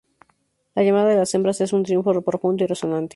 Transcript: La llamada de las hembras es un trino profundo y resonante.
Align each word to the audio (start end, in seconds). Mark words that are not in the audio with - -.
La 0.73 0.81
llamada 0.81 1.09
de 1.11 1.15
las 1.17 1.31
hembras 1.35 1.61
es 1.61 1.73
un 1.73 1.83
trino 1.83 2.01
profundo 2.01 2.63
y 2.63 2.67
resonante. 2.67 3.09